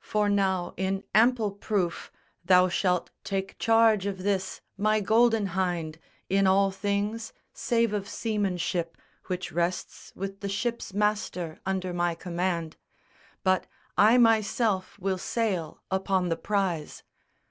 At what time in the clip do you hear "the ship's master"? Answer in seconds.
10.40-11.60